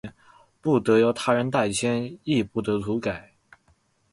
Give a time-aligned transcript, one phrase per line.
[0.61, 3.33] 不得由他人代簽亦不得塗改